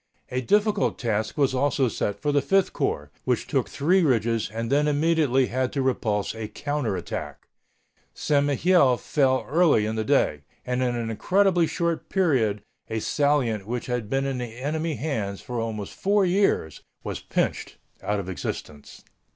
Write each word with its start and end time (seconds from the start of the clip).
A 0.31 0.41
difficult 0.41 0.97
task 0.97 1.37
was 1.37 1.53
also 1.53 1.87
set 1.87 2.19
for 2.19 2.31
the 2.31 2.41
Fifth 2.41 2.73
Corps, 2.73 3.11
which 3.23 3.45
took 3.45 3.69
three 3.69 4.01
ridges 4.01 4.49
and 4.51 4.71
then 4.71 4.87
immediately 4.87 5.45
had 5.45 5.71
to 5.73 5.83
repulse 5.83 6.33
a 6.33 6.47
counter 6.47 6.97
attack. 6.97 7.47
St. 8.15 8.43
Mihiel 8.43 8.97
fell 8.97 9.45
early 9.47 9.85
in 9.85 9.93
the 9.97 10.03
day. 10.03 10.41
And 10.65 10.81
in 10.81 10.95
an 10.95 11.11
incredibly 11.11 11.67
short 11.67 12.09
period 12.09 12.63
a 12.89 12.99
salient 12.99 13.67
which 13.67 13.85
had 13.85 14.09
been 14.09 14.25
in 14.25 14.39
the 14.39 14.57
enemy 14.57 14.95
hands 14.95 15.39
for 15.39 15.59
almost 15.59 15.93
four 15.93 16.25
years 16.25 16.81
was 17.03 17.19
pinched 17.19 17.77
out 18.01 18.19
of 18.19 18.27
existence. 18.27 19.03